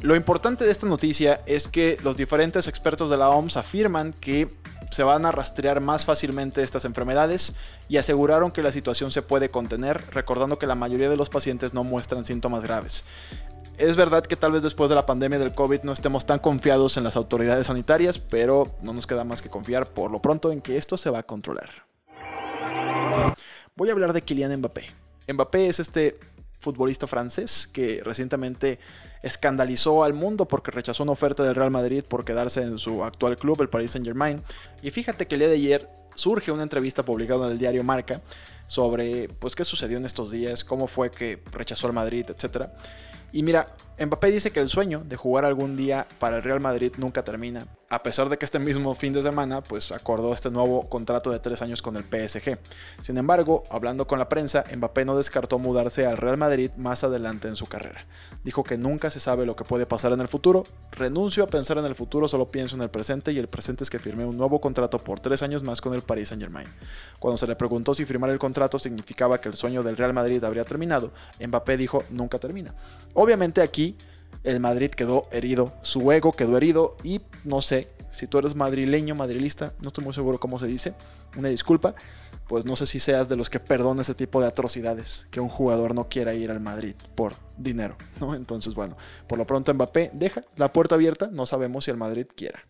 Lo 0.01 0.15
importante 0.29 0.63
de 0.63 0.69
esta 0.69 0.85
noticia 0.85 1.41
es 1.47 1.67
que 1.67 1.97
los 2.03 2.15
diferentes 2.15 2.67
expertos 2.67 3.09
de 3.09 3.17
la 3.17 3.31
OMS 3.31 3.57
afirman 3.57 4.13
que 4.13 4.47
se 4.91 5.01
van 5.01 5.25
a 5.25 5.31
rastrear 5.31 5.81
más 5.81 6.05
fácilmente 6.05 6.61
estas 6.61 6.85
enfermedades 6.85 7.55
y 7.87 7.97
aseguraron 7.97 8.51
que 8.51 8.61
la 8.61 8.71
situación 8.71 9.09
se 9.09 9.23
puede 9.23 9.49
contener, 9.49 10.05
recordando 10.11 10.59
que 10.59 10.67
la 10.67 10.75
mayoría 10.75 11.09
de 11.09 11.17
los 11.17 11.31
pacientes 11.31 11.73
no 11.73 11.83
muestran 11.83 12.25
síntomas 12.25 12.61
graves. 12.61 13.05
Es 13.79 13.95
verdad 13.95 14.23
que 14.23 14.35
tal 14.35 14.51
vez 14.51 14.61
después 14.61 14.87
de 14.87 14.95
la 14.95 15.07
pandemia 15.07 15.39
del 15.39 15.55
COVID 15.55 15.81
no 15.81 15.93
estemos 15.93 16.27
tan 16.27 16.37
confiados 16.37 16.95
en 16.97 17.05
las 17.05 17.15
autoridades 17.15 17.65
sanitarias, 17.65 18.19
pero 18.19 18.71
no 18.83 18.93
nos 18.93 19.07
queda 19.07 19.23
más 19.23 19.41
que 19.41 19.49
confiar 19.49 19.87
por 19.87 20.11
lo 20.11 20.21
pronto 20.21 20.51
en 20.51 20.61
que 20.61 20.77
esto 20.77 20.95
se 20.95 21.09
va 21.09 21.17
a 21.17 21.23
controlar. 21.23 21.71
Voy 23.75 23.89
a 23.89 23.93
hablar 23.93 24.13
de 24.13 24.21
Kylian 24.21 24.55
Mbappé. 24.57 24.93
Mbappé 25.27 25.65
es 25.65 25.79
este 25.79 26.19
futbolista 26.59 27.07
francés 27.07 27.69
que 27.71 28.01
recientemente 28.03 28.79
escandalizó 29.21 30.03
al 30.03 30.13
mundo 30.13 30.47
porque 30.47 30.71
rechazó 30.71 31.03
una 31.03 31.11
oferta 31.13 31.43
del 31.43 31.55
Real 31.55 31.71
Madrid 31.71 32.03
por 32.03 32.23
quedarse 32.25 32.61
en 32.61 32.77
su 32.77 33.03
actual 33.03 33.37
club, 33.37 33.61
el 33.61 33.69
Paris 33.69 33.91
Saint 33.91 34.05
Germain. 34.05 34.41
Y 34.81 34.91
fíjate 34.91 35.27
que 35.27 35.35
el 35.35 35.39
día 35.39 35.49
de 35.49 35.55
ayer 35.55 35.89
surge 36.15 36.51
una 36.51 36.63
entrevista 36.63 37.03
publicada 37.03 37.47
en 37.47 37.53
el 37.53 37.57
diario 37.59 37.83
Marca 37.83 38.21
sobre 38.67 39.29
pues 39.39 39.55
qué 39.55 39.63
sucedió 39.63 39.97
en 39.97 40.05
estos 40.05 40.31
días, 40.31 40.63
cómo 40.63 40.87
fue 40.87 41.11
que 41.11 41.41
rechazó 41.51 41.87
al 41.87 41.93
Madrid, 41.93 42.25
etc. 42.29 42.69
Y 43.31 43.43
mira, 43.43 43.71
Mbappé 44.05 44.31
dice 44.31 44.51
que 44.51 44.61
el 44.61 44.69
sueño 44.69 45.03
de 45.05 45.17
jugar 45.17 45.43
algún 45.43 45.75
día 45.75 46.07
para 46.19 46.37
el 46.37 46.43
Real 46.43 46.61
Madrid 46.61 46.93
nunca 46.97 47.23
termina, 47.23 47.67
a 47.89 48.01
pesar 48.01 48.29
de 48.29 48.37
que 48.37 48.45
este 48.45 48.57
mismo 48.57 48.95
fin 48.95 49.11
de 49.11 49.21
semana 49.21 49.61
pues 49.61 49.91
acordó 49.91 50.33
este 50.33 50.49
nuevo 50.49 50.87
contrato 50.87 51.31
de 51.31 51.39
tres 51.39 51.61
años 51.61 51.81
con 51.81 51.97
el 51.97 52.05
PSG. 52.05 52.57
Sin 53.01 53.17
embargo, 53.17 53.65
hablando 53.69 54.07
con 54.07 54.17
la 54.17 54.29
prensa, 54.29 54.63
Mbappé 54.73 55.03
no 55.03 55.17
descartó 55.17 55.59
mudarse 55.59 56.05
al 56.05 56.15
Real 56.15 56.37
Madrid 56.37 56.71
más 56.77 57.03
adelante 57.03 57.49
en 57.49 57.57
su 57.57 57.65
carrera. 57.65 58.05
Dijo 58.43 58.63
que 58.63 58.77
nunca 58.77 59.09
se 59.09 59.19
sabe 59.19 59.45
lo 59.45 59.55
que 59.55 59.65
puede 59.65 59.85
pasar 59.85 60.13
en 60.13 60.21
el 60.21 60.29
futuro, 60.29 60.65
renuncio 60.91 61.43
a 61.43 61.47
pensar 61.47 61.77
en 61.77 61.85
el 61.85 61.95
futuro, 61.95 62.27
solo 62.27 62.49
pienso 62.49 62.75
en 62.75 62.81
el 62.81 62.89
presente 62.89 63.33
y 63.33 63.37
el 63.37 63.47
presente 63.47 63.83
es 63.83 63.89
que 63.89 63.99
firmé 63.99 64.25
un 64.25 64.37
nuevo 64.37 64.61
contrato 64.61 64.97
por 65.03 65.19
tres 65.19 65.43
años 65.43 65.61
más 65.61 65.81
con 65.81 65.93
el 65.93 66.01
Paris 66.01 66.29
Saint 66.29 66.41
Germain. 66.41 66.67
Cuando 67.19 67.37
se 67.37 67.47
le 67.47 67.55
preguntó 67.55 67.93
si 67.93 68.05
firmar 68.05 68.29
el 68.29 68.39
contrato 68.39 68.79
significaba 68.79 69.41
que 69.41 69.49
el 69.49 69.55
sueño 69.55 69.83
del 69.83 69.97
Real 69.97 70.13
Madrid 70.13 70.41
habría 70.43 70.63
terminado, 70.63 71.11
Mbappé 71.45 71.75
dijo 71.75 72.05
nunca 72.09 72.39
termina. 72.39 72.73
Obviamente 73.13 73.61
aquí 73.61 73.97
el 74.43 74.59
Madrid 74.61 74.91
quedó 74.91 75.27
herido, 75.31 75.73
su 75.81 76.09
ego 76.11 76.31
quedó 76.31 76.55
herido 76.55 76.95
y 77.03 77.21
no 77.43 77.61
sé 77.61 77.89
si 78.11 78.27
tú 78.27 78.37
eres 78.37 78.55
madrileño, 78.55 79.15
madrilista, 79.15 79.73
no 79.81 79.89
estoy 79.89 80.03
muy 80.03 80.13
seguro 80.13 80.39
cómo 80.39 80.59
se 80.59 80.67
dice, 80.67 80.93
una 81.37 81.49
disculpa, 81.49 81.93
pues 82.49 82.65
no 82.65 82.75
sé 82.75 82.87
si 82.87 82.99
seas 82.99 83.29
de 83.29 83.35
los 83.35 83.51
que 83.51 83.59
perdona 83.59 84.01
ese 84.01 84.15
tipo 84.15 84.41
de 84.41 84.47
atrocidades, 84.47 85.27
que 85.29 85.39
un 85.39 85.49
jugador 85.49 85.93
no 85.93 86.09
quiera 86.09 86.33
ir 86.33 86.49
al 86.49 86.59
Madrid 86.59 86.95
por 87.13 87.35
dinero, 87.57 87.95
¿no? 88.19 88.33
Entonces, 88.33 88.73
bueno, 88.73 88.97
por 89.27 89.37
lo 89.37 89.45
pronto 89.45 89.71
Mbappé 89.71 90.09
deja 90.13 90.43
la 90.55 90.73
puerta 90.73 90.95
abierta, 90.95 91.29
no 91.31 91.45
sabemos 91.45 91.85
si 91.85 91.91
el 91.91 91.97
Madrid 91.97 92.25
quiera. 92.35 92.65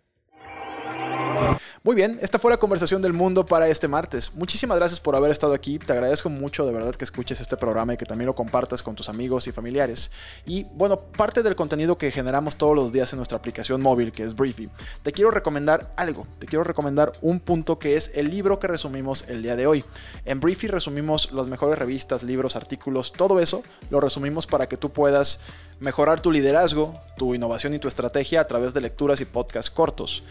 Muy 1.81 1.95
bien, 1.95 2.19
esta 2.21 2.39
fue 2.39 2.51
la 2.51 2.57
conversación 2.57 3.01
del 3.01 3.13
mundo 3.13 3.45
para 3.45 3.69
este 3.69 3.88
martes. 3.88 4.33
Muchísimas 4.36 4.77
gracias 4.77 5.00
por 5.00 5.15
haber 5.15 5.31
estado 5.31 5.53
aquí. 5.53 5.79
Te 5.79 5.93
agradezco 5.93 6.29
mucho 6.29 6.65
de 6.65 6.74
verdad 6.74 6.93
que 6.93 7.05
escuches 7.05 7.39
este 7.39 7.55
programa 7.55 7.93
y 7.93 7.98
que 7.98 8.03
también 8.03 8.25
lo 8.25 8.36
compartas 8.36 8.83
con 8.83 8.95
tus 8.95 9.07
amigos 9.07 9.48
y 9.48 9.53
familiares. 9.53 10.12
Y 10.45 10.65
bueno, 10.74 11.00
parte 11.00 11.41
del 11.41 11.55
contenido 11.55 11.98
que 11.98 12.12
generamos 12.12 12.57
todos 12.57 12.75
los 12.75 12.91
días 12.91 13.13
en 13.13 13.17
nuestra 13.17 13.38
aplicación 13.38 13.81
móvil, 13.81 14.12
que 14.12 14.24
es 14.24 14.36
Briefy, 14.36 14.69
te 15.03 15.13
quiero 15.13 15.31
recomendar 15.31 15.93
algo. 15.95 16.27
Te 16.38 16.48
quiero 16.48 16.65
recomendar 16.65 17.13
un 17.21 17.39
punto 17.39 17.79
que 17.79 17.95
es 17.95 18.12
el 18.15 18.29
libro 18.29 18.59
que 18.59 18.67
resumimos 18.67 19.24
el 19.29 19.41
día 19.41 19.55
de 19.55 19.65
hoy. 19.65 19.86
En 20.25 20.41
Briefy 20.41 20.67
resumimos 20.67 21.31
las 21.31 21.48
mejores 21.48 21.79
revistas, 21.79 22.24
libros, 22.24 22.57
artículos, 22.57 23.13
todo 23.13 23.39
eso 23.39 23.63
lo 23.89 24.01
resumimos 24.01 24.48
para 24.48 24.67
que 24.67 24.75
tú 24.75 24.89
puedas 24.89 25.39
mejorar 25.79 26.19
tu 26.19 26.29
liderazgo, 26.29 27.00
tu 27.15 27.36
innovación 27.36 27.74
y 27.74 27.79
tu 27.79 27.88
estrategia 27.88 28.41
a 28.41 28.48
través 28.48 28.74
de 28.74 28.81
lecturas 28.81 29.21
y 29.21 29.25
podcasts 29.25 29.71
cortos 29.71 30.24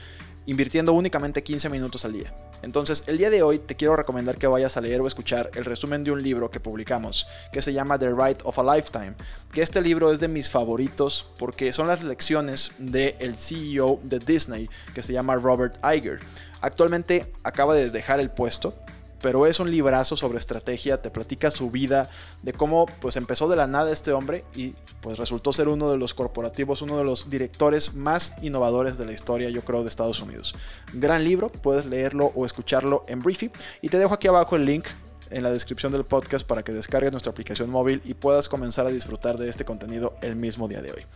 invirtiendo 0.48 0.94
únicamente 0.94 1.42
15 1.42 1.68
minutos 1.68 2.06
al 2.06 2.14
día. 2.14 2.32
Entonces, 2.62 3.04
el 3.06 3.18
día 3.18 3.28
de 3.28 3.42
hoy 3.42 3.58
te 3.58 3.76
quiero 3.76 3.96
recomendar 3.96 4.38
que 4.38 4.46
vayas 4.46 4.78
a 4.78 4.80
leer 4.80 5.02
o 5.02 5.06
escuchar 5.06 5.50
el 5.54 5.66
resumen 5.66 6.02
de 6.04 6.10
un 6.10 6.22
libro 6.22 6.50
que 6.50 6.58
publicamos, 6.58 7.26
que 7.52 7.60
se 7.60 7.74
llama 7.74 7.98
The 7.98 8.14
Right 8.14 8.40
of 8.44 8.58
a 8.58 8.74
Lifetime, 8.74 9.14
que 9.52 9.60
este 9.60 9.82
libro 9.82 10.10
es 10.10 10.20
de 10.20 10.28
mis 10.28 10.48
favoritos 10.48 11.30
porque 11.36 11.70
son 11.74 11.86
las 11.86 12.02
lecciones 12.02 12.72
del 12.78 13.36
CEO 13.36 14.00
de 14.02 14.20
Disney, 14.20 14.70
que 14.94 15.02
se 15.02 15.12
llama 15.12 15.36
Robert 15.36 15.76
Iger. 15.84 16.20
Actualmente 16.62 17.30
acaba 17.42 17.74
de 17.74 17.90
dejar 17.90 18.18
el 18.18 18.30
puesto, 18.30 18.74
pero 19.20 19.46
es 19.46 19.60
un 19.60 19.70
librazo 19.70 20.16
sobre 20.16 20.38
estrategia, 20.38 21.00
te 21.02 21.10
platica 21.10 21.50
su 21.50 21.70
vida, 21.70 22.10
de 22.42 22.52
cómo 22.52 22.86
pues 23.00 23.16
empezó 23.16 23.48
de 23.48 23.56
la 23.56 23.66
nada 23.66 23.90
este 23.90 24.12
hombre 24.12 24.44
y 24.54 24.74
pues 25.00 25.18
resultó 25.18 25.52
ser 25.52 25.68
uno 25.68 25.90
de 25.90 25.96
los 25.96 26.14
corporativos, 26.14 26.82
uno 26.82 26.98
de 26.98 27.04
los 27.04 27.30
directores 27.30 27.94
más 27.94 28.34
innovadores 28.42 28.98
de 28.98 29.06
la 29.06 29.12
historia, 29.12 29.50
yo 29.50 29.64
creo, 29.64 29.82
de 29.82 29.88
Estados 29.88 30.20
Unidos. 30.20 30.54
Gran 30.92 31.24
libro, 31.24 31.48
puedes 31.50 31.86
leerlo 31.86 32.32
o 32.34 32.46
escucharlo 32.46 33.04
en 33.08 33.22
Briefy 33.22 33.50
y 33.82 33.88
te 33.88 33.98
dejo 33.98 34.14
aquí 34.14 34.28
abajo 34.28 34.56
el 34.56 34.64
link 34.64 34.86
en 35.30 35.42
la 35.42 35.50
descripción 35.50 35.92
del 35.92 36.04
podcast 36.04 36.46
para 36.46 36.62
que 36.62 36.72
descargues 36.72 37.12
nuestra 37.12 37.32
aplicación 37.32 37.70
móvil 37.70 38.00
y 38.04 38.14
puedas 38.14 38.48
comenzar 38.48 38.86
a 38.86 38.90
disfrutar 38.90 39.36
de 39.36 39.48
este 39.48 39.64
contenido 39.64 40.16
el 40.22 40.36
mismo 40.36 40.68
día 40.68 40.80
de 40.80 40.92
hoy. 40.92 41.06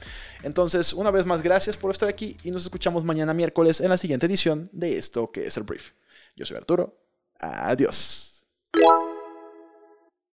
Entonces, 0.43 0.93
una 0.93 1.11
vez 1.11 1.27
más, 1.27 1.43
gracias 1.43 1.77
por 1.77 1.91
estar 1.91 2.09
aquí 2.09 2.37
y 2.43 2.51
nos 2.51 2.63
escuchamos 2.63 3.05
mañana 3.05 3.35
miércoles 3.35 3.81
en 3.81 3.89
la 3.89 3.99
siguiente 3.99 4.27
edición 4.27 4.69
de 4.73 4.99
esto 4.99 5.31
que 5.31 5.45
es 5.45 5.57
el 5.57 5.63
Brief. 5.63 5.93
Yo 6.37 6.45
soy 6.47 6.57
Arturo 6.57 7.02
Adiós. 7.43 8.45